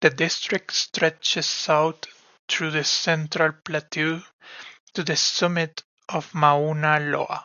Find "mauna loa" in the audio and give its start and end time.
6.36-7.44